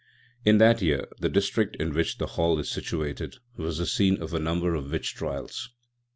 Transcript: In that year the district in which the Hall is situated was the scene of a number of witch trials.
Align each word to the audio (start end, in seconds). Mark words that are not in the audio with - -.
In 0.43 0.57
that 0.57 0.81
year 0.81 1.05
the 1.19 1.29
district 1.29 1.75
in 1.75 1.93
which 1.93 2.17
the 2.17 2.25
Hall 2.25 2.57
is 2.57 2.67
situated 2.71 3.35
was 3.55 3.77
the 3.77 3.85
scene 3.85 4.19
of 4.19 4.33
a 4.33 4.39
number 4.39 4.73
of 4.73 4.89
witch 4.89 5.13
trials. 5.13 5.69